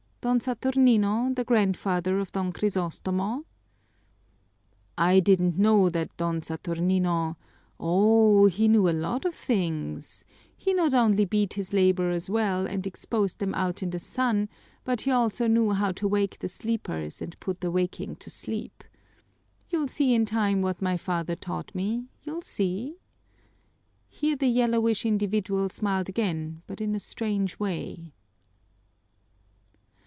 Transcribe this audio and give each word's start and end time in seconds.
"Don 0.23 0.39
Saturnino, 0.39 1.33
the 1.35 1.43
grandfather 1.43 2.19
of 2.19 2.31
Don 2.31 2.53
Crisostomo." 2.53 3.43
"I 4.95 5.19
didn't 5.19 5.57
know 5.57 5.89
that 5.89 6.15
Don 6.15 6.41
Saturnino" 6.41 7.37
"Oh, 7.79 8.45
he 8.45 8.67
knew 8.67 8.87
a 8.87 8.93
lot 8.93 9.25
of 9.25 9.33
things! 9.33 10.23
He 10.55 10.75
not 10.75 10.93
only 10.93 11.25
beat 11.25 11.53
his 11.55 11.73
laborers 11.73 12.29
well 12.29 12.67
and 12.67 12.85
exposed 12.85 13.39
them 13.39 13.55
out 13.55 13.81
in 13.81 13.89
the 13.89 13.97
sun, 13.97 14.47
but 14.83 15.01
he 15.01 15.09
also 15.09 15.47
knew 15.47 15.71
how 15.71 15.91
to 15.93 16.07
wake 16.07 16.37
the 16.37 16.47
sleepers 16.47 17.19
and 17.19 17.39
put 17.39 17.59
the 17.59 17.71
waking 17.71 18.17
to 18.17 18.29
sleep. 18.29 18.83
You'll 19.71 19.87
see 19.87 20.13
in 20.13 20.25
time 20.27 20.61
what 20.61 20.83
my 20.83 20.97
father 20.97 21.35
taught 21.35 21.73
me, 21.73 22.05
you'll 22.21 22.43
see!" 22.43 22.99
Here 24.07 24.35
the 24.35 24.45
yellowish 24.45 25.03
individual 25.03 25.69
smiled 25.69 26.09
again, 26.09 26.61
but 26.67 26.79
in 26.79 26.93
a 26.93 26.99
strange 26.99 27.57
way. 27.59 28.13